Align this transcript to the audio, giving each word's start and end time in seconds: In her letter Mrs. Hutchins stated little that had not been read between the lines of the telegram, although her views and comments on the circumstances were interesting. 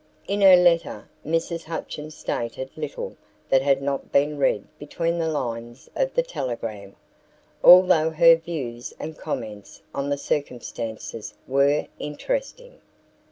In 0.27 0.41
her 0.41 0.55
letter 0.55 1.07
Mrs. 1.23 1.65
Hutchins 1.65 2.15
stated 2.17 2.71
little 2.75 3.15
that 3.49 3.61
had 3.61 3.83
not 3.83 4.11
been 4.11 4.39
read 4.39 4.63
between 4.79 5.19
the 5.19 5.29
lines 5.29 5.91
of 5.95 6.15
the 6.15 6.23
telegram, 6.23 6.95
although 7.63 8.09
her 8.09 8.35
views 8.35 8.95
and 8.99 9.15
comments 9.15 9.83
on 9.93 10.09
the 10.09 10.17
circumstances 10.17 11.35
were 11.47 11.85
interesting. 11.99 12.81